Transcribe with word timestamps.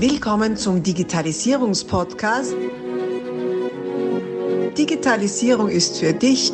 Willkommen 0.00 0.56
zum 0.56 0.80
Digitalisierungspodcast. 0.80 2.54
Digitalisierung 4.78 5.68
ist 5.68 5.98
für 5.98 6.12
dich 6.12 6.52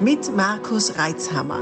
mit 0.00 0.36
Markus 0.36 0.96
Reitzhammer. 0.96 1.58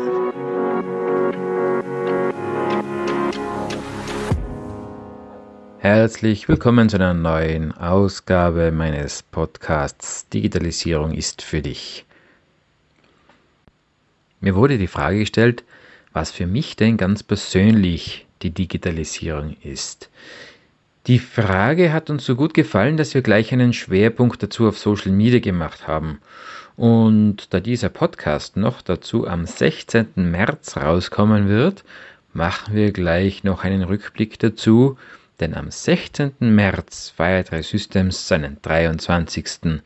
Herzlich 5.79 6.47
willkommen 6.47 6.91
zu 6.91 6.97
einer 6.97 7.15
neuen 7.15 7.73
Ausgabe 7.73 8.73
meines 8.73 9.23
Podcasts 9.23 10.29
Digitalisierung 10.29 11.15
ist 11.15 11.41
für 11.41 11.63
dich. 11.63 12.05
Mir 14.43 14.55
wurde 14.55 14.77
die 14.77 14.87
Frage 14.87 15.21
gestellt, 15.21 15.65
was 16.13 16.31
für 16.31 16.47
mich 16.47 16.77
denn 16.77 16.99
ganz 16.99 17.23
persönlich 17.23 18.27
die 18.43 18.51
Digitalisierung 18.51 19.57
ist. 19.63 20.11
Die 21.07 21.19
Frage 21.19 21.93
hat 21.93 22.11
uns 22.11 22.25
so 22.25 22.37
gut 22.37 22.55
gefallen, 22.55 22.97
dass 22.97 23.15
wir 23.15 23.23
gleich 23.23 23.53
einen 23.53 23.73
Schwerpunkt 23.73 24.43
dazu 24.43 24.69
auf 24.69 24.79
Social 24.79 25.13
Media 25.13 25.41
gemacht 25.41 25.89
haben. 25.89 26.21
Und 26.77 27.53
da 27.53 27.61
dieser 27.61 27.89
Podcast 27.89 28.57
noch 28.57 28.83
dazu 28.83 29.27
am 29.27 29.47
16. 29.47 30.09
März 30.17 30.77
rauskommen 30.77 31.49
wird, 31.49 31.85
machen 32.33 32.75
wir 32.75 32.93
gleich 32.93 33.45
noch 33.45 33.65
einen 33.65 33.83
Rückblick 33.83 34.39
dazu, 34.39 34.97
denn 35.41 35.55
am 35.55 35.71
16. 35.71 36.33
März 36.41 37.13
feiert 37.17 37.53
Resystems 37.53 38.29
seinen 38.29 38.59
23. 38.63 39.81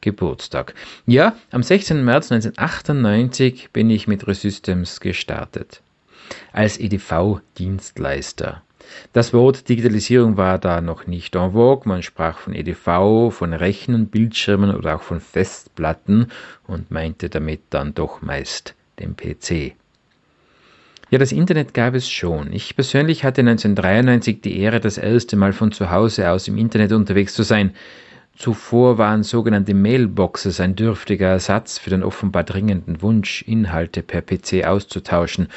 Geburtstag. 0.00 0.74
Ja, 1.06 1.36
am 1.50 1.62
16. 1.62 2.04
März 2.04 2.32
1998 2.32 3.70
bin 3.70 3.90
ich 3.90 4.06
mit 4.06 4.26
Resystems 4.26 5.00
gestartet. 5.00 5.82
Als 6.52 6.78
EDV-Dienstleister. 6.78 8.62
Das 9.12 9.32
Wort 9.32 9.68
Digitalisierung 9.68 10.36
war 10.36 10.58
da 10.58 10.80
noch 10.80 11.06
nicht 11.06 11.36
en 11.36 11.52
vogue. 11.52 11.88
Man 11.88 12.02
sprach 12.02 12.38
von 12.38 12.54
EDV, 12.54 13.30
von 13.30 13.52
Rechnen, 13.52 14.08
Bildschirmen 14.08 14.74
oder 14.74 14.96
auch 14.96 15.02
von 15.02 15.20
Festplatten 15.20 16.28
und 16.66 16.90
meinte 16.90 17.28
damit 17.28 17.60
dann 17.70 17.94
doch 17.94 18.22
meist 18.22 18.74
den 18.98 19.16
PC. 19.16 19.74
Ja, 21.10 21.18
das 21.18 21.32
Internet 21.32 21.74
gab 21.74 21.94
es 21.94 22.08
schon. 22.08 22.52
Ich 22.52 22.76
persönlich 22.76 23.24
hatte 23.24 23.40
1993 23.40 24.42
die 24.42 24.60
Ehre, 24.60 24.78
das 24.78 24.96
erste 24.96 25.36
Mal 25.36 25.52
von 25.52 25.72
zu 25.72 25.90
Hause 25.90 26.30
aus 26.30 26.46
im 26.46 26.56
Internet 26.56 26.92
unterwegs 26.92 27.34
zu 27.34 27.42
sein. 27.42 27.74
Zuvor 28.36 28.96
waren 28.96 29.24
sogenannte 29.24 29.74
Mailboxes 29.74 30.60
ein 30.60 30.76
dürftiger 30.76 31.26
Ersatz 31.26 31.78
für 31.78 31.90
den 31.90 32.04
offenbar 32.04 32.44
dringenden 32.44 33.02
Wunsch, 33.02 33.42
Inhalte 33.42 34.02
per 34.02 34.22
PC 34.22 34.64
auszutauschen. 34.64 35.48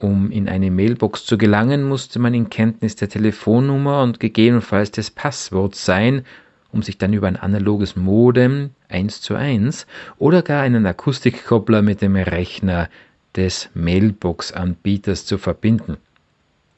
Um 0.00 0.30
in 0.30 0.48
eine 0.48 0.70
Mailbox 0.70 1.26
zu 1.26 1.36
gelangen, 1.36 1.86
musste 1.86 2.18
man 2.18 2.32
in 2.32 2.48
Kenntnis 2.48 2.96
der 2.96 3.10
Telefonnummer 3.10 4.02
und 4.02 4.18
gegebenenfalls 4.18 4.90
des 4.90 5.10
Passworts 5.10 5.84
sein, 5.84 6.24
um 6.72 6.82
sich 6.82 6.96
dann 6.96 7.12
über 7.12 7.28
ein 7.28 7.36
analoges 7.36 7.96
Modem 7.96 8.70
1 8.88 9.20
zu 9.20 9.34
1 9.34 9.86
oder 10.18 10.40
gar 10.40 10.62
einen 10.62 10.86
Akustikkoppler 10.86 11.82
mit 11.82 12.00
dem 12.00 12.16
Rechner 12.16 12.88
des 13.36 13.68
Mailbox-Anbieters 13.74 15.26
zu 15.26 15.36
verbinden. 15.36 15.98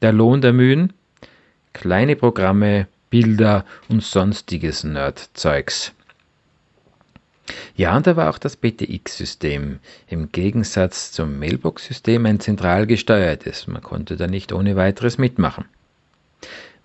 Der 0.01 0.11
Lohn 0.11 0.41
der 0.41 0.51
Mühen? 0.51 0.91
Kleine 1.71 2.17
Programme, 2.17 2.87
Bilder 3.09 3.63
und 3.87 4.03
sonstiges 4.03 4.83
Nerdzeugs. 4.83 5.93
Ja, 7.75 7.95
und 7.97 8.07
da 8.07 8.15
war 8.15 8.29
auch 8.29 8.37
das 8.37 8.55
BTX-System 8.55 9.79
im 10.07 10.31
Gegensatz 10.31 11.11
zum 11.11 11.39
Mailbox-System 11.39 12.25
ein 12.25 12.39
zentral 12.39 12.87
gesteuertes. 12.87 13.67
Man 13.67 13.81
konnte 13.81 14.15
da 14.15 14.27
nicht 14.27 14.53
ohne 14.53 14.75
weiteres 14.75 15.17
mitmachen. 15.17 15.65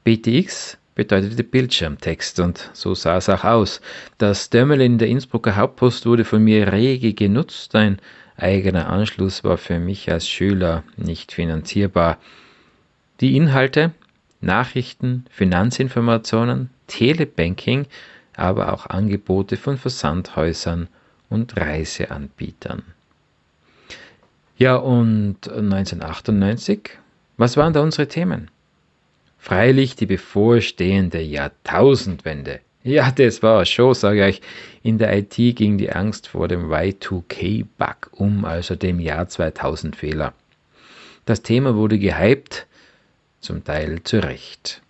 BTX 0.04 0.78
bedeutete 0.94 1.44
Bildschirmtext 1.44 2.40
und 2.40 2.70
so 2.72 2.94
sah 2.94 3.18
es 3.18 3.28
auch 3.28 3.44
aus. 3.44 3.80
Das 4.18 4.50
Terminal 4.50 4.84
in 4.84 4.98
der 4.98 5.08
Innsbrucker 5.08 5.54
Hauptpost 5.54 6.06
wurde 6.06 6.24
von 6.24 6.42
mir 6.42 6.72
rege 6.72 7.14
genutzt. 7.14 7.76
Ein 7.76 7.98
eigener 8.36 8.88
Anschluss 8.88 9.44
war 9.44 9.58
für 9.58 9.78
mich 9.78 10.10
als 10.10 10.28
Schüler 10.28 10.82
nicht 10.96 11.30
finanzierbar. 11.30 12.18
Die 13.20 13.36
Inhalte, 13.36 13.92
Nachrichten, 14.40 15.24
Finanzinformationen, 15.30 16.70
Telebanking, 16.88 17.86
aber 18.38 18.72
auch 18.72 18.86
Angebote 18.86 19.56
von 19.56 19.76
Versandhäusern 19.76 20.88
und 21.28 21.56
Reiseanbietern. 21.56 22.82
Ja, 24.56 24.76
und 24.76 25.48
1998, 25.48 26.90
was 27.36 27.56
waren 27.56 27.72
da 27.72 27.80
unsere 27.80 28.08
Themen? 28.08 28.50
Freilich 29.38 29.94
die 29.94 30.06
bevorstehende 30.06 31.20
Jahrtausendwende. 31.20 32.60
Ja, 32.82 33.10
das 33.10 33.42
war 33.42 33.64
schon, 33.66 33.94
sage 33.94 34.28
ich. 34.28 34.42
In 34.82 34.98
der 34.98 35.16
IT 35.16 35.36
ging 35.36 35.78
die 35.78 35.92
Angst 35.92 36.28
vor 36.28 36.48
dem 36.48 36.70
Y2K-Bug 36.70 38.10
um, 38.12 38.44
also 38.44 38.74
dem 38.74 38.98
Jahr 38.98 39.26
2000-Fehler. 39.26 40.32
Das 41.24 41.42
Thema 41.42 41.76
wurde 41.76 41.98
gehypt, 41.98 42.66
zum 43.40 43.62
Teil 43.62 44.02
zu 44.02 44.22
Recht. 44.22 44.80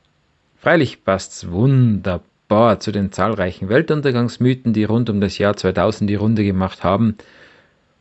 Freilich 0.60 1.04
passt's 1.04 1.50
wunderbar 1.50 2.22
zu 2.48 2.92
den 2.92 3.12
zahlreichen 3.12 3.68
Weltuntergangsmythen, 3.68 4.72
die 4.72 4.84
rund 4.84 5.10
um 5.10 5.20
das 5.20 5.36
Jahr 5.36 5.56
2000 5.56 6.08
die 6.08 6.14
Runde 6.14 6.44
gemacht 6.44 6.82
haben. 6.82 7.16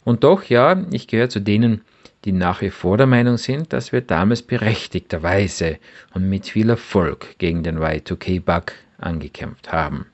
Und 0.05 0.23
doch, 0.23 0.45
ja, 0.45 0.85
ich 0.91 1.07
gehöre 1.07 1.27
zu 1.27 1.41
denen, 1.41 1.81
die 2.23 2.31
nach 2.31 2.61
wie 2.61 2.69
vor 2.69 2.97
der 2.97 3.07
Meinung 3.07 3.37
sind, 3.37 3.73
dass 3.73 3.91
wir 3.91 4.01
damals 4.01 4.41
berechtigterweise 4.41 5.77
und 6.13 6.29
mit 6.29 6.47
viel 6.47 6.69
Erfolg 6.69 7.37
gegen 7.39 7.63
den 7.63 7.79
Y2K-Bug 7.79 8.71
angekämpft 8.97 9.71
haben. 9.71 10.05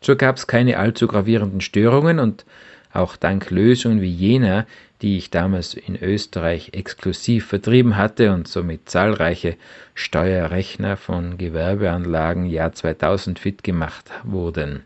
So 0.00 0.16
gab 0.16 0.36
es 0.36 0.46
keine 0.46 0.78
allzu 0.78 1.08
gravierenden 1.08 1.60
Störungen 1.60 2.20
und 2.20 2.44
auch 2.92 3.16
dank 3.16 3.50
Lösungen 3.50 4.00
wie 4.00 4.10
jener, 4.10 4.66
die 5.02 5.18
ich 5.18 5.30
damals 5.30 5.74
in 5.74 6.00
Österreich 6.00 6.70
exklusiv 6.72 7.46
vertrieben 7.46 7.96
hatte 7.96 8.32
und 8.32 8.46
somit 8.46 8.88
zahlreiche 8.88 9.56
Steuerrechner 9.94 10.96
von 10.96 11.36
Gewerbeanlagen 11.36 12.46
Jahr 12.46 12.72
2000 12.72 13.38
fit 13.38 13.64
gemacht 13.64 14.10
wurden. 14.22 14.84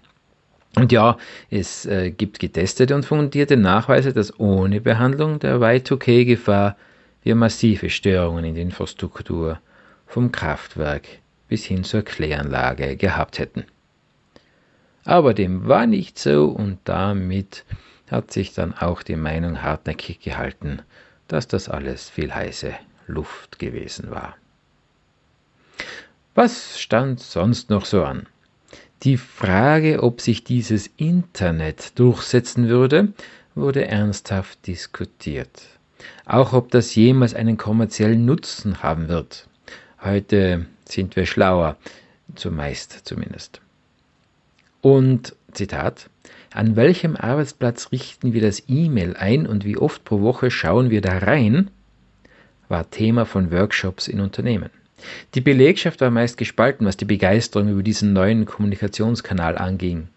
Und 0.74 0.92
ja, 0.92 1.16
es 1.50 1.86
äh, 1.86 2.10
gibt 2.10 2.38
getestete 2.38 2.94
und 2.94 3.04
fundierte 3.04 3.56
Nachweise, 3.56 4.12
dass 4.12 4.38
ohne 4.40 4.80
Behandlung 4.80 5.38
der 5.38 5.56
Y2K-Gefahr 5.56 6.76
wir 7.22 7.34
massive 7.34 7.90
Störungen 7.90 8.44
in 8.44 8.54
der 8.54 8.62
Infrastruktur 8.62 9.58
vom 10.06 10.32
Kraftwerk 10.32 11.06
bis 11.48 11.64
hin 11.64 11.84
zur 11.84 12.02
Kläranlage 12.02 12.96
gehabt 12.96 13.38
hätten. 13.38 13.64
Aber 15.04 15.34
dem 15.34 15.66
war 15.66 15.86
nicht 15.86 16.18
so 16.18 16.46
und 16.46 16.78
damit 16.84 17.64
hat 18.10 18.32
sich 18.32 18.54
dann 18.54 18.74
auch 18.74 19.02
die 19.02 19.16
Meinung 19.16 19.62
hartnäckig 19.62 20.20
gehalten, 20.20 20.82
dass 21.28 21.48
das 21.48 21.68
alles 21.68 22.08
viel 22.08 22.34
heiße 22.34 22.72
Luft 23.06 23.58
gewesen 23.58 24.10
war. 24.10 24.36
Was 26.34 26.78
stand 26.80 27.20
sonst 27.20 27.70
noch 27.70 27.84
so 27.84 28.04
an? 28.04 28.26
Die 29.02 29.16
Frage, 29.16 30.02
ob 30.02 30.20
sich 30.20 30.44
dieses 30.44 30.88
Internet 30.96 31.98
durchsetzen 31.98 32.68
würde, 32.68 33.12
wurde 33.54 33.86
ernsthaft 33.86 34.66
diskutiert. 34.66 35.62
Auch 36.24 36.52
ob 36.52 36.70
das 36.70 36.94
jemals 36.94 37.34
einen 37.34 37.56
kommerziellen 37.56 38.24
Nutzen 38.24 38.82
haben 38.82 39.08
wird. 39.08 39.48
Heute 40.02 40.66
sind 40.84 41.16
wir 41.16 41.26
schlauer, 41.26 41.76
zumeist 42.34 43.06
zumindest. 43.06 43.60
Und 44.82 45.34
Zitat, 45.52 46.10
an 46.56 46.74
welchem 46.74 47.16
Arbeitsplatz 47.16 47.92
richten 47.92 48.32
wir 48.32 48.40
das 48.40 48.62
E-Mail 48.66 49.14
ein 49.16 49.46
und 49.46 49.66
wie 49.66 49.76
oft 49.76 50.04
pro 50.04 50.22
Woche 50.22 50.50
schauen 50.50 50.88
wir 50.88 51.02
da 51.02 51.18
rein, 51.18 51.70
war 52.68 52.90
Thema 52.90 53.26
von 53.26 53.52
Workshops 53.52 54.08
in 54.08 54.20
Unternehmen. 54.20 54.70
Die 55.34 55.42
Belegschaft 55.42 56.00
war 56.00 56.10
meist 56.10 56.38
gespalten, 56.38 56.86
was 56.86 56.96
die 56.96 57.04
Begeisterung 57.04 57.68
über 57.68 57.82
diesen 57.82 58.14
neuen 58.14 58.46
Kommunikationskanal 58.46 59.58
anging. 59.58 60.08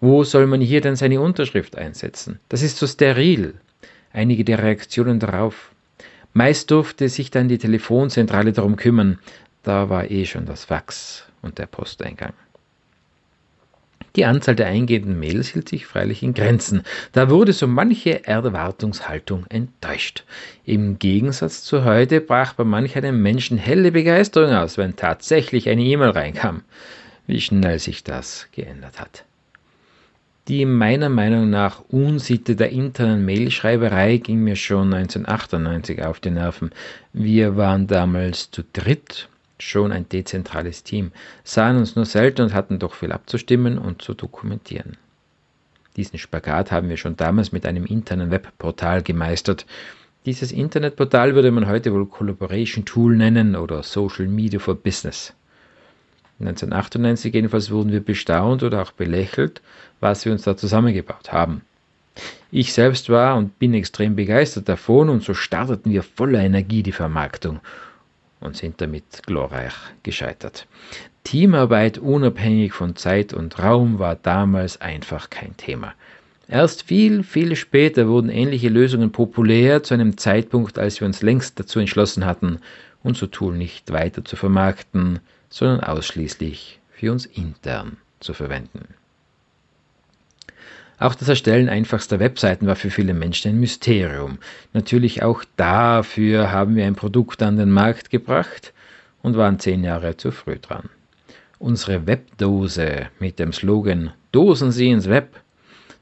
Wo 0.00 0.22
soll 0.22 0.46
man 0.46 0.60
hier 0.60 0.80
denn 0.80 0.94
seine 0.94 1.20
Unterschrift 1.20 1.76
einsetzen? 1.76 2.38
Das 2.48 2.62
ist 2.62 2.78
so 2.78 2.86
steril. 2.86 3.54
Einige 4.12 4.44
der 4.44 4.62
Reaktionen 4.62 5.18
darauf. 5.18 5.72
Meist 6.32 6.70
durfte 6.70 7.08
sich 7.08 7.32
dann 7.32 7.48
die 7.48 7.58
Telefonzentrale 7.58 8.52
darum 8.52 8.76
kümmern, 8.76 9.18
da 9.64 9.88
war 9.88 10.10
eh 10.12 10.26
schon 10.26 10.46
das 10.46 10.66
Fax 10.66 11.24
und 11.42 11.58
der 11.58 11.66
Posteingang. 11.66 12.34
Die 14.16 14.24
Anzahl 14.24 14.56
der 14.56 14.66
eingehenden 14.66 15.20
Mails 15.20 15.48
hielt 15.48 15.68
sich 15.68 15.86
freilich 15.86 16.22
in 16.22 16.32
Grenzen. 16.32 16.82
Da 17.12 17.28
wurde 17.28 17.52
so 17.52 17.66
manche 17.66 18.26
Erwartungshaltung 18.26 19.44
enttäuscht. 19.50 20.24
Im 20.64 20.98
Gegensatz 20.98 21.62
zu 21.62 21.84
heute 21.84 22.22
brach 22.22 22.54
bei 22.54 22.64
manch 22.64 22.96
einem 22.96 23.20
Menschen 23.22 23.58
helle 23.58 23.92
Begeisterung 23.92 24.52
aus, 24.52 24.78
wenn 24.78 24.96
tatsächlich 24.96 25.68
eine 25.68 25.82
E-Mail 25.82 26.10
reinkam. 26.10 26.62
Wie 27.26 27.40
schnell 27.40 27.78
sich 27.78 28.04
das 28.04 28.48
geändert 28.52 28.98
hat. 28.98 29.24
Die 30.48 30.64
meiner 30.64 31.08
Meinung 31.08 31.50
nach 31.50 31.82
Unsitte 31.88 32.54
der 32.54 32.70
internen 32.70 33.24
Mailschreiberei 33.26 34.18
ging 34.18 34.44
mir 34.44 34.56
schon 34.56 34.94
1998 34.94 36.04
auf 36.04 36.20
die 36.20 36.30
Nerven. 36.30 36.70
Wir 37.12 37.56
waren 37.56 37.88
damals 37.88 38.50
zu 38.52 38.62
dritt, 38.72 39.28
schon 39.58 39.92
ein 39.92 40.08
dezentrales 40.08 40.82
Team, 40.82 41.12
sahen 41.44 41.76
uns 41.76 41.96
nur 41.96 42.04
selten 42.04 42.42
und 42.42 42.54
hatten 42.54 42.78
doch 42.78 42.94
viel 42.94 43.12
abzustimmen 43.12 43.78
und 43.78 44.02
zu 44.02 44.14
dokumentieren. 44.14 44.96
Diesen 45.96 46.18
Spagat 46.18 46.72
haben 46.72 46.88
wir 46.88 46.98
schon 46.98 47.16
damals 47.16 47.52
mit 47.52 47.64
einem 47.64 47.86
internen 47.86 48.30
Webportal 48.30 49.02
gemeistert. 49.02 49.64
Dieses 50.26 50.52
Internetportal 50.52 51.34
würde 51.34 51.50
man 51.50 51.66
heute 51.66 51.92
wohl 51.94 52.06
Collaboration 52.06 52.84
Tool 52.84 53.16
nennen 53.16 53.56
oder 53.56 53.82
Social 53.82 54.26
Media 54.26 54.58
for 54.58 54.74
Business. 54.74 55.32
1998 56.38 57.32
jedenfalls 57.32 57.70
wurden 57.70 57.92
wir 57.92 58.00
bestaunt 58.00 58.62
oder 58.62 58.82
auch 58.82 58.92
belächelt, 58.92 59.62
was 60.00 60.26
wir 60.26 60.32
uns 60.32 60.42
da 60.42 60.54
zusammengebaut 60.54 61.32
haben. 61.32 61.62
Ich 62.50 62.74
selbst 62.74 63.08
war 63.08 63.36
und 63.36 63.58
bin 63.58 63.72
extrem 63.72 64.16
begeistert 64.16 64.68
davon 64.68 65.08
und 65.08 65.22
so 65.22 65.32
starteten 65.32 65.92
wir 65.92 66.02
voller 66.02 66.40
Energie 66.40 66.82
die 66.82 66.92
Vermarktung 66.92 67.60
und 68.40 68.56
sind 68.56 68.80
damit 68.80 69.22
glorreich 69.26 69.74
gescheitert. 70.02 70.66
Teamarbeit 71.24 71.98
unabhängig 71.98 72.72
von 72.72 72.96
Zeit 72.96 73.32
und 73.32 73.58
Raum 73.58 73.98
war 73.98 74.14
damals 74.14 74.80
einfach 74.80 75.30
kein 75.30 75.56
Thema. 75.56 75.94
Erst 76.48 76.84
viel, 76.84 77.24
viel 77.24 77.56
später 77.56 78.06
wurden 78.06 78.28
ähnliche 78.28 78.68
Lösungen 78.68 79.10
populär 79.10 79.82
zu 79.82 79.94
einem 79.94 80.16
Zeitpunkt, 80.16 80.78
als 80.78 81.00
wir 81.00 81.06
uns 81.06 81.22
längst 81.22 81.58
dazu 81.58 81.80
entschlossen 81.80 82.24
hatten, 82.24 82.60
unser 83.02 83.30
Tool 83.30 83.56
nicht 83.56 83.92
weiter 83.92 84.24
zu 84.24 84.36
vermarkten, 84.36 85.18
sondern 85.48 85.80
ausschließlich 85.80 86.78
für 86.90 87.10
uns 87.10 87.26
intern 87.26 87.96
zu 88.20 88.32
verwenden. 88.32 88.94
Auch 90.98 91.14
das 91.14 91.28
Erstellen 91.28 91.68
einfachster 91.68 92.20
Webseiten 92.20 92.66
war 92.66 92.76
für 92.76 92.90
viele 92.90 93.12
Menschen 93.12 93.50
ein 93.50 93.60
Mysterium. 93.60 94.38
Natürlich 94.72 95.22
auch 95.22 95.44
dafür 95.56 96.50
haben 96.52 96.74
wir 96.74 96.86
ein 96.86 96.94
Produkt 96.94 97.42
an 97.42 97.58
den 97.58 97.70
Markt 97.70 98.10
gebracht 98.10 98.72
und 99.22 99.36
waren 99.36 99.58
zehn 99.58 99.84
Jahre 99.84 100.16
zu 100.16 100.30
früh 100.30 100.56
dran. 100.58 100.88
Unsere 101.58 102.06
Webdose 102.06 103.08
mit 103.18 103.38
dem 103.38 103.52
Slogan 103.52 104.12
Dosen 104.32 104.72
Sie 104.72 104.90
ins 104.90 105.08
Web, 105.08 105.40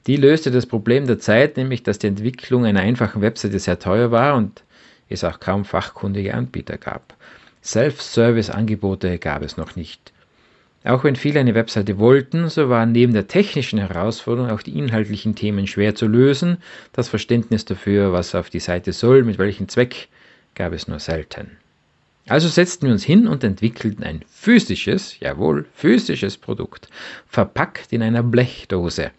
die 0.07 0.17
löste 0.17 0.51
das 0.51 0.67
Problem 0.67 1.07
der 1.07 1.19
Zeit, 1.19 1.57
nämlich 1.57 1.83
dass 1.83 1.99
die 1.99 2.09
Entwicklung 2.09 2.65
einer 2.65 2.81
einfachen 2.81 3.23
Webseite 3.23 3.59
sehr 3.59 3.79
teuer 3.79 4.11
war 4.11 4.37
und 4.37 4.63
es 5.09 5.25
auch 5.25 5.41
kaum 5.41 5.65
fachkundige 5.65 6.35
Anbieter 6.35 6.77
gab. 6.79 7.15
Self-Service-Angebote 7.63 9.19
gab 9.19 9.43
es 9.43 9.57
noch 9.57 9.77
nicht. 9.77 10.13
Auch 10.85 11.03
wenn 11.03 11.17
viele 11.17 11.41
eine 11.41 11.55
Webseite 11.55 11.99
wollten, 11.99 12.51
so 12.51 12.69
waren 12.69 12.93
neben 12.93 13.15
der 13.15 13.27
technischen 13.27 13.79
Herausforderung 13.79 14.51
auch 14.51 14.61
die 14.61 14.79
inhaltlichen 14.79 15.35
Themen 15.35 15.67
schwer 15.67 15.95
zu 15.95 16.07
lösen. 16.07 16.59
Das 16.93 17.09
Verständnis 17.09 17.65
dafür, 17.65 18.13
was 18.13 18.35
auf 18.35 18.51
die 18.51 18.61
Seite 18.61 18.93
soll, 18.93 19.25
mit 19.25 19.39
welchem 19.39 19.67
Zweck, 19.69 20.09
gab 20.55 20.75
es 20.75 20.87
nur 20.87 20.99
selten. 20.99 21.53
Also 22.29 22.49
setzten 22.49 22.87
wir 22.87 22.93
uns 22.93 23.03
hin 23.03 23.27
und 23.27 23.45
entwickelten 23.45 24.05
ein 24.05 24.23
physisches, 24.31 25.19
jawohl, 25.21 25.65
physisches 25.75 26.37
Produkt, 26.37 26.89
verpackt 27.29 27.93
in 27.93 28.03
einer 28.03 28.23
Blechdose. 28.23 29.11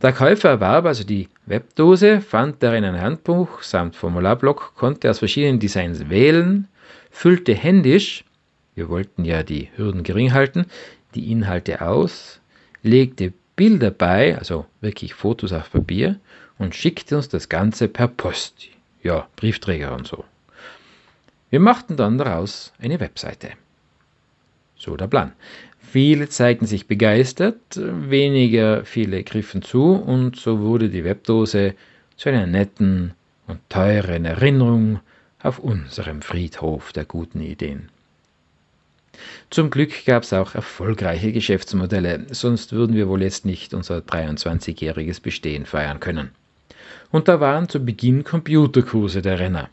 Der 0.00 0.12
Käufer 0.12 0.50
erwarb 0.50 0.86
also 0.86 1.02
die 1.02 1.28
Webdose, 1.46 2.20
fand 2.20 2.62
darin 2.62 2.84
ein 2.84 3.00
Handbuch 3.00 3.62
samt 3.62 3.96
Formularblock, 3.96 4.74
konnte 4.76 5.10
aus 5.10 5.18
verschiedenen 5.18 5.58
Designs 5.58 6.08
wählen, 6.08 6.68
füllte 7.10 7.54
händisch 7.54 8.24
wir 8.78 8.88
wollten 8.88 9.24
ja 9.24 9.42
die 9.42 9.70
Hürden 9.74 10.04
gering 10.04 10.32
halten, 10.32 10.66
die 11.16 11.32
Inhalte 11.32 11.82
aus, 11.82 12.40
legte 12.84 13.32
Bilder 13.56 13.90
bei, 13.90 14.38
also 14.38 14.66
wirklich 14.80 15.14
Fotos 15.14 15.52
auf 15.52 15.72
Papier, 15.72 16.20
und 16.58 16.76
schickte 16.76 17.16
uns 17.16 17.28
das 17.28 17.48
Ganze 17.48 17.88
per 17.88 18.06
Post. 18.06 18.68
Ja, 19.02 19.26
Briefträger 19.34 19.94
und 19.96 20.06
so. 20.06 20.24
Wir 21.50 21.58
machten 21.58 21.96
dann 21.96 22.18
daraus 22.18 22.72
eine 22.78 23.00
Webseite. 23.00 23.50
So 24.76 24.96
der 24.96 25.08
Plan. 25.08 25.32
Viele 25.80 26.28
zeigten 26.28 26.66
sich 26.66 26.86
begeistert, 26.86 27.56
weniger 27.74 28.84
viele 28.84 29.24
griffen 29.24 29.62
zu 29.62 29.94
und 29.94 30.36
so 30.36 30.60
wurde 30.60 30.88
die 30.88 31.02
Webdose 31.02 31.74
zu 32.16 32.28
einer 32.28 32.46
netten 32.46 33.14
und 33.48 33.58
teuren 33.70 34.24
Erinnerung 34.24 35.00
auf 35.42 35.58
unserem 35.58 36.22
Friedhof 36.22 36.92
der 36.92 37.06
guten 37.06 37.40
Ideen. 37.40 37.88
Zum 39.50 39.70
Glück 39.70 40.04
gab 40.04 40.22
es 40.22 40.32
auch 40.32 40.54
erfolgreiche 40.54 41.32
Geschäftsmodelle, 41.32 42.26
sonst 42.30 42.72
würden 42.72 42.96
wir 42.96 43.08
wohl 43.08 43.22
jetzt 43.22 43.44
nicht 43.44 43.74
unser 43.74 43.98
23-jähriges 43.98 45.20
Bestehen 45.20 45.66
feiern 45.66 46.00
können. 46.00 46.30
Und 47.10 47.28
da 47.28 47.40
waren 47.40 47.68
zu 47.68 47.80
Beginn 47.80 48.24
Computerkurse 48.24 49.22
der 49.22 49.38
Renner. 49.38 49.70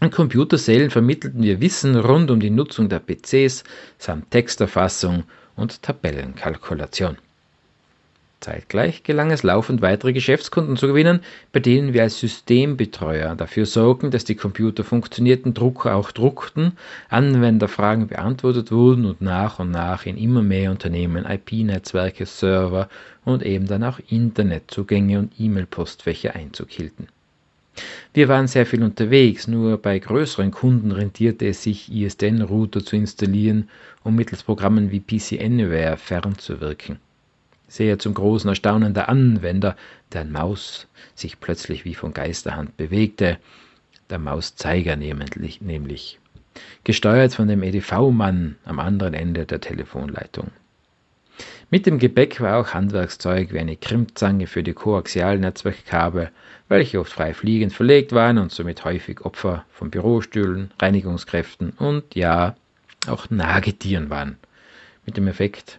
In 0.00 0.10
Computersälen 0.10 0.90
vermittelten 0.90 1.42
wir 1.42 1.60
Wissen 1.60 1.94
rund 1.96 2.30
um 2.30 2.40
die 2.40 2.50
Nutzung 2.50 2.88
der 2.88 3.00
PCs 3.00 3.64
samt 3.98 4.30
Texterfassung 4.30 5.24
und 5.56 5.82
Tabellenkalkulation. 5.82 7.18
Zeitgleich 8.40 9.02
gelang 9.02 9.30
es 9.30 9.42
laufend 9.42 9.82
weitere 9.82 10.14
Geschäftskunden 10.14 10.78
zu 10.78 10.86
gewinnen, 10.86 11.20
bei 11.52 11.60
denen 11.60 11.92
wir 11.92 12.04
als 12.04 12.20
Systembetreuer 12.20 13.34
dafür 13.36 13.66
sorgen, 13.66 14.10
dass 14.10 14.24
die 14.24 14.34
Computer 14.34 14.82
funktionierten, 14.82 15.52
Drucker 15.52 15.94
auch 15.94 16.10
druckten, 16.10 16.72
Anwenderfragen 17.10 18.06
beantwortet 18.06 18.72
wurden 18.72 19.04
und 19.04 19.20
nach 19.20 19.58
und 19.58 19.70
nach 19.70 20.06
in 20.06 20.16
immer 20.16 20.40
mehr 20.40 20.70
Unternehmen 20.70 21.26
IP-Netzwerke, 21.26 22.24
Server 22.24 22.88
und 23.26 23.42
eben 23.42 23.66
dann 23.66 23.84
auch 23.84 24.00
Internetzugänge 24.08 25.18
und 25.18 25.32
E-Mail-Postfächer 25.38 26.34
Einzug 26.34 26.70
hielten. 26.70 27.08
Wir 28.14 28.28
waren 28.28 28.46
sehr 28.46 28.64
viel 28.64 28.82
unterwegs, 28.82 29.48
nur 29.48 29.76
bei 29.76 29.98
größeren 29.98 30.50
Kunden 30.50 30.92
rentierte 30.92 31.46
es 31.46 31.62
sich, 31.62 31.92
ISDN-Router 31.92 32.82
zu 32.82 32.96
installieren, 32.96 33.68
um 34.02 34.16
mittels 34.16 34.42
Programmen 34.42 34.90
wie 34.90 35.00
PC 35.00 35.44
Anywhere 35.44 35.98
fernzuwirken 35.98 36.98
sehr 37.70 37.98
zum 38.00 38.14
großen 38.14 38.48
Erstaunen 38.48 38.94
der 38.94 39.08
Anwender, 39.08 39.76
deren 40.12 40.32
Maus 40.32 40.88
sich 41.14 41.40
plötzlich 41.40 41.84
wie 41.84 41.94
von 41.94 42.12
Geisterhand 42.12 42.76
bewegte, 42.76 43.38
der 44.10 44.18
Mauszeiger 44.18 44.96
nämlich, 44.96 46.18
gesteuert 46.82 47.32
von 47.32 47.46
dem 47.46 47.62
EDV-Mann 47.62 48.56
am 48.64 48.80
anderen 48.80 49.14
Ende 49.14 49.46
der 49.46 49.60
Telefonleitung. 49.60 50.50
Mit 51.70 51.86
dem 51.86 52.00
Gepäck 52.00 52.40
war 52.40 52.58
auch 52.58 52.74
Handwerkszeug 52.74 53.52
wie 53.52 53.60
eine 53.60 53.76
Krimmzange 53.76 54.48
für 54.48 54.64
die 54.64 54.72
koaxialen 54.72 55.42
Netzwerkkabel, 55.42 56.32
welche 56.68 56.98
oft 56.98 57.12
frei 57.12 57.32
fliegend 57.32 57.72
verlegt 57.72 58.12
waren 58.12 58.38
und 58.38 58.50
somit 58.50 58.84
häufig 58.84 59.20
Opfer 59.20 59.64
von 59.70 59.90
Bürostühlen, 59.90 60.72
Reinigungskräften 60.82 61.70
und 61.70 62.16
ja, 62.16 62.56
auch 63.06 63.30
Nagetieren 63.30 64.10
waren. 64.10 64.36
Mit 65.06 65.16
dem 65.16 65.28
Effekt, 65.28 65.78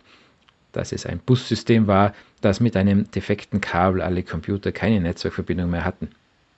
dass 0.72 0.92
es 0.92 1.06
ein 1.06 1.20
Bussystem 1.20 1.88
war, 1.88 2.13
das 2.42 2.60
mit 2.60 2.75
einem 2.75 3.10
defekten 3.12 3.62
Kabel 3.62 4.01
alle 4.01 4.24
Computer 4.24 4.72
keine 4.72 5.00
Netzwerkverbindung 5.00 5.70
mehr 5.70 5.86
hatten. 5.86 6.10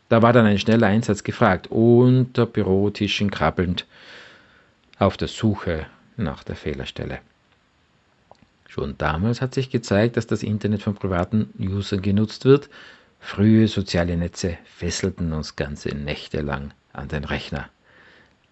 Da 0.10 0.22
war 0.22 0.34
dann 0.34 0.46
ein 0.46 0.60
schneller 0.60 0.88
Einsatz 0.88 1.24
gefragt, 1.24 1.68
unter 1.72 2.46
Bürotischen 2.46 3.32
krabbelnd 3.32 3.86
auf 5.00 5.18
der 5.18 5.28
Suche 5.28 5.88
nach 6.18 6.44
der 6.44 6.56
Fehlerstelle. 6.56 7.20
Schon 8.68 8.98
damals 8.98 9.42
hat 9.42 9.54
sich 9.54 9.70
gezeigt, 9.70 10.18
dass 10.18 10.28
das 10.28 10.44
Internet 10.44 10.82
von 10.82 10.96
privaten 10.96 11.54
Usern 11.60 12.02
genutzt 12.02 12.46
wird. 12.46 12.70
Frühe 13.20 13.68
soziale 13.68 14.18
Netze 14.18 14.58
fesselten 14.66 15.32
uns 15.34 15.56
ganze 15.56 15.90
Nächte 15.90 16.42
lang 16.42 16.74
an 16.92 17.08
den 17.08 17.24
Rechner. 17.24 17.70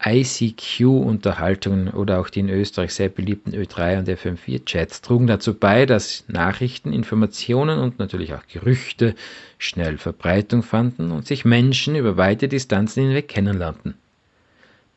ICQ-Unterhaltungen 0.04 1.90
oder 1.90 2.20
auch 2.20 2.30
die 2.30 2.40
in 2.40 2.50
Österreich 2.50 2.94
sehr 2.94 3.10
beliebten 3.10 3.54
Ö3 3.54 4.00
und 4.00 4.10
FM4-Chats 4.10 5.02
trugen 5.02 5.28
dazu 5.28 5.54
bei, 5.54 5.86
dass 5.86 6.24
Nachrichten, 6.28 6.92
Informationen 6.92 7.80
und 7.80 8.00
natürlich 8.00 8.34
auch 8.34 8.48
Gerüchte 8.52 9.16
schnell 9.60 9.98
Verbreitung 9.98 10.64
fanden 10.64 11.12
und 11.12 11.28
sich 11.28 11.46
Menschen 11.46 11.96
über 11.96 12.18
weite 12.18 12.48
Distanzen 12.48 13.04
hinweg 13.04 13.28
kennenlernten. 13.28 13.94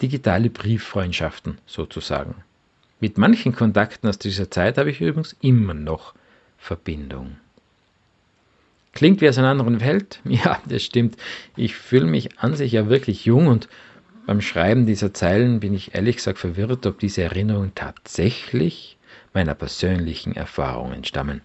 Digitale 0.00 0.49
Brieffreundschaften 0.49 1.58
sozusagen. 1.66 2.37
Mit 3.00 3.18
manchen 3.18 3.54
Kontakten 3.54 4.08
aus 4.08 4.18
dieser 4.18 4.50
Zeit 4.50 4.78
habe 4.78 4.90
ich 4.90 5.00
übrigens 5.00 5.37
immer 5.42 5.75
noch 5.75 6.14
Verbindung. 6.56 7.37
Klingt 8.92 9.20
wie 9.20 9.28
aus 9.28 9.38
einer 9.38 9.49
anderen 9.50 9.80
Welt? 9.80 10.20
Ja, 10.25 10.61
das 10.66 10.82
stimmt. 10.82 11.16
Ich 11.56 11.75
fühle 11.75 12.06
mich 12.06 12.38
an 12.38 12.54
sich 12.54 12.73
ja 12.73 12.88
wirklich 12.88 13.26
jung 13.26 13.49
und 13.49 13.68
beim 14.26 14.40
Schreiben 14.40 14.86
dieser 14.86 15.12
Zeilen 15.12 15.60
bin 15.60 15.74
ich 15.74 15.94
ehrlich 15.94 16.16
gesagt 16.16 16.38
verwirrt, 16.38 16.86
ob 16.86 16.98
diese 16.98 17.22
Erinnerungen 17.22 17.72
tatsächlich 17.74 18.96
meiner 19.32 19.54
persönlichen 19.54 20.34
Erfahrungen 20.34 21.04
stammen. 21.04 21.42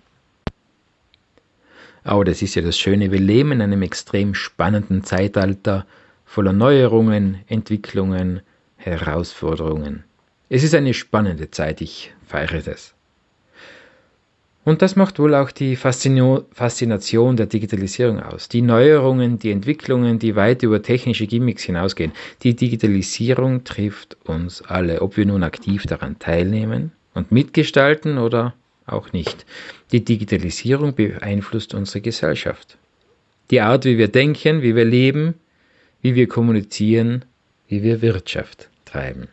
Aber 2.04 2.24
das 2.24 2.42
ist 2.42 2.56
ja 2.56 2.62
das 2.62 2.78
Schöne, 2.78 3.12
wir 3.12 3.20
leben 3.20 3.52
in 3.52 3.62
einem 3.62 3.82
extrem 3.82 4.34
spannenden 4.34 5.04
Zeitalter 5.04 5.86
voller 6.26 6.54
Neuerungen, 6.54 7.40
Entwicklungen, 7.48 8.42
Herausforderungen. 8.78 10.04
Es 10.48 10.64
ist 10.64 10.74
eine 10.74 10.94
spannende 10.94 11.52
Zeit, 11.52 11.82
ich 11.82 12.14
feiere 12.26 12.62
das. 12.62 12.94
Und 14.66 14.82
das 14.82 14.96
macht 14.96 15.20
wohl 15.20 15.34
auch 15.36 15.52
die 15.52 15.76
Faszination 15.76 17.38
der 17.38 17.46
Digitalisierung 17.46 18.20
aus. 18.20 18.50
Die 18.50 18.62
Neuerungen, 18.62 19.40
die 19.40 19.52
Entwicklungen, 19.52 20.20
die 20.20 20.36
weit 20.36 20.64
über 20.64 20.82
technische 20.82 21.28
Gimmicks 21.28 21.64
hinausgehen. 21.64 22.12
Die 22.44 22.56
Digitalisierung 22.56 23.64
trifft 23.64 24.18
uns 24.26 24.62
alle, 24.62 25.02
ob 25.02 25.18
wir 25.18 25.26
nun 25.26 25.44
aktiv 25.44 25.84
daran 25.86 26.20
teilnehmen 26.20 26.92
und 27.14 27.32
mitgestalten 27.32 28.18
oder 28.18 28.54
auch 28.86 29.14
nicht. 29.14 29.46
Die 29.92 30.04
Digitalisierung 30.04 30.94
beeinflusst 30.94 31.74
unsere 31.74 32.02
Gesellschaft. 32.02 32.78
Die 33.52 33.62
Art, 33.62 33.86
wie 33.86 33.98
wir 33.98 34.10
denken, 34.10 34.62
wie 34.62 34.76
wir 34.76 34.86
leben, 34.86 35.36
wie 36.02 36.16
wir 36.16 36.28
kommunizieren, 36.28 37.26
wie 37.68 37.82
wir 37.82 38.02
Wirtschaft 38.02 38.70
treiben. 38.86 39.30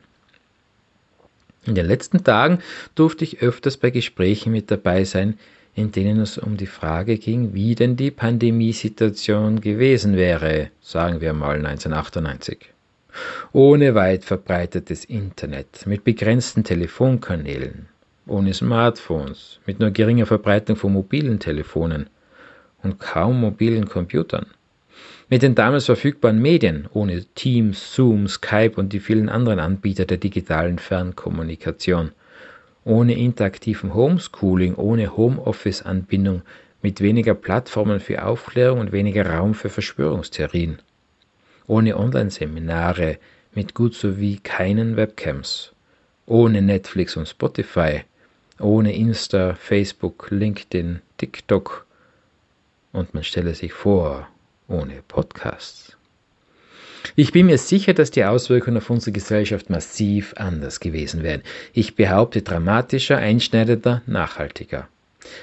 In 1.67 1.75
den 1.75 1.87
letzten 1.87 2.23
Tagen 2.23 2.61
durfte 2.95 3.25
ich 3.25 3.43
öfters 3.43 3.77
bei 3.77 3.91
Gesprächen 3.91 4.53
mit 4.53 4.71
dabei 4.71 5.05
sein, 5.05 5.39
in 5.75 5.91
denen 5.93 6.21
es 6.21 6.39
um 6.39 6.57
die 6.57 6.67
Frage 6.67 7.19
ging, 7.19 7.55
wie 7.55 7.75
denn 7.75 7.97
die 7.97 8.11
Pandemiesituation 8.11 9.61
gewesen 9.61 10.17
wäre, 10.17 10.71
sagen 10.81 11.21
wir 11.21 11.33
mal 11.33 11.57
1998. 11.57 12.71
Ohne 13.53 13.95
weit 13.95 14.25
verbreitetes 14.25 15.05
Internet, 15.05 15.87
mit 15.87 16.05
begrenzten 16.05 16.65
Telefonkanälen, 16.65 17.89
ohne 18.27 18.55
Smartphones, 18.55 19.61
mit 19.67 19.81
nur 19.81 19.91
geringer 19.91 20.27
Verbreitung 20.27 20.77
von 20.77 20.93
mobilen 20.93 21.41
Telefonen 21.41 22.09
und 22.83 23.01
kaum 23.01 23.41
mobilen 23.41 23.89
Computern. 23.89 24.47
Mit 25.29 25.43
den 25.43 25.57
damals 25.57 25.87
verfügbaren 25.87 26.41
Medien, 26.41 26.89
ohne 26.93 27.25
Teams, 27.35 27.93
Zoom, 27.93 28.29
Skype 28.29 28.75
und 28.77 28.93
die 28.93 29.01
vielen 29.01 29.29
anderen 29.29 29.59
Anbieter 29.59 30.05
der 30.05 30.19
digitalen 30.19 30.79
Fernkommunikation, 30.79 32.13
ohne 32.85 33.19
interaktiven 33.19 33.93
Homeschooling, 33.93 34.77
ohne 34.77 35.17
Homeoffice-Anbindung, 35.17 36.43
mit 36.81 37.01
weniger 37.01 37.35
Plattformen 37.35 37.99
für 37.99 38.25
Aufklärung 38.25 38.79
und 38.79 38.93
weniger 38.93 39.29
Raum 39.29 39.55
für 39.55 39.69
Verschwörungstheorien, 39.69 40.79
ohne 41.67 41.97
Online-Seminare, 41.97 43.19
mit 43.53 43.75
gut 43.75 43.95
sowie 43.95 44.39
keinen 44.39 44.97
Webcams, 44.97 45.73
ohne 46.27 46.63
Netflix 46.63 47.17
und 47.17 47.27
Spotify, 47.27 48.03
ohne 48.61 48.95
Insta, 48.95 49.55
Facebook, 49.55 50.29
LinkedIn, 50.31 51.01
TikTok. 51.17 51.85
Und 52.93 53.13
man 53.13 53.25
stelle 53.25 53.55
sich 53.55 53.73
vor, 53.73 54.29
ohne 54.69 55.03
Podcasts. 55.07 55.97
Ich 57.15 57.33
bin 57.33 57.47
mir 57.47 57.59
sicher, 57.59 57.95
dass 57.95 58.11
die 58.11 58.25
Auswirkungen 58.25 58.79
auf 58.79 58.91
unsere 58.91 59.13
Gesellschaft 59.13 59.71
massiv 59.71 60.35
anders 60.37 60.81
gewesen 60.81 61.23
wären. 61.23 61.43
Ich 61.73 61.95
behaupte 61.95 62.43
dramatischer, 62.43 63.17
einschneidender, 63.19 64.03
nachhaltiger. 64.07 64.89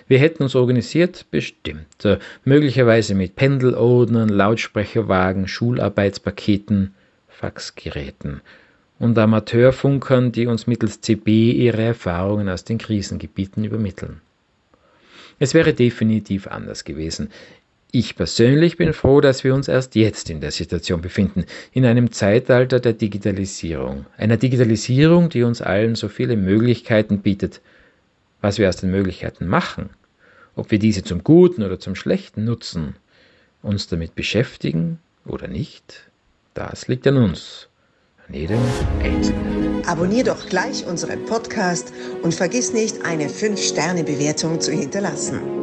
Wir 0.08 0.20
hätten 0.20 0.44
uns 0.44 0.56
organisiert, 0.56 1.26
bestimmt, 1.32 1.88
möglicherweise 2.44 3.16
mit 3.16 3.36
Pendelordnern, 3.36 4.30
Lautsprecherwagen, 4.30 5.48
Schularbeitspaketen, 5.48 6.94
Faxgeräten 7.28 8.42
und 9.00 9.18
Amateurfunkern, 9.18 10.32
die 10.32 10.48
uns 10.48 10.68
mittels 10.68 11.02
CB 11.02 11.52
ihre 11.52 11.82
Erfahrungen 11.82 12.48
aus 12.50 12.64
den 12.64 12.78
Krisengebieten 12.78 13.64
übermitteln. 13.64 14.22
Es 15.40 15.54
wäre 15.54 15.74
definitiv 15.74 16.48
anders 16.48 16.86
gewesen. 16.86 17.30
Ich 17.96 18.16
persönlich 18.16 18.78
bin 18.78 18.92
froh, 18.92 19.22
dass 19.22 19.44
wir 19.44 19.54
uns 19.54 19.68
erst 19.68 19.94
jetzt 19.94 20.32
in 20.32 20.42
der 20.42 20.50
Situation 20.50 21.02
befinden, 21.02 21.46
in 21.74 21.86
einem 21.86 22.12
Zeitalter 22.12 22.80
der 22.80 22.94
Digitalisierung. 22.94 24.08
Einer 24.18 24.38
Digitalisierung, 24.38 25.30
die 25.30 25.44
uns 25.44 25.62
allen 25.62 25.94
so 25.94 26.08
viele 26.08 26.36
Möglichkeiten 26.36 27.20
bietet. 27.20 27.62
Was 28.42 28.58
wir 28.58 28.68
aus 28.68 28.78
den 28.78 28.90
Möglichkeiten 28.90 29.46
machen, 29.46 29.92
ob 30.56 30.72
wir 30.72 30.80
diese 30.80 31.04
zum 31.04 31.24
Guten 31.24 31.62
oder 31.62 31.80
zum 31.80 31.94
Schlechten 31.94 32.46
nutzen, 32.46 32.96
uns 33.62 33.86
damit 33.86 34.16
beschäftigen 34.16 34.98
oder 35.28 35.48
nicht, 35.48 36.10
das 36.56 36.88
liegt 36.88 37.06
an 37.06 37.18
uns, 37.18 37.68
an 38.28 38.34
jedem 38.34 38.60
Einzelnen. 39.04 39.86
Abonnier 39.86 40.24
doch 40.24 40.50
gleich 40.50 40.84
unseren 40.88 41.24
Podcast 41.26 41.94
und 42.24 42.34
vergiss 42.34 42.74
nicht, 42.74 43.06
eine 43.06 43.28
5-Sterne-Bewertung 43.28 44.62
zu 44.62 44.72
hinterlassen. 44.72 45.63